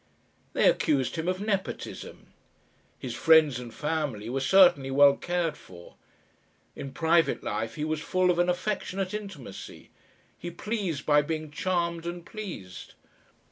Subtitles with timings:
[0.53, 2.33] They accused him of nepotism.
[2.97, 5.95] His friends and family were certainly well cared for.
[6.75, 9.91] In private life he was full of an affectionate intimacy;
[10.39, 12.95] he pleased by being charmed and pleased.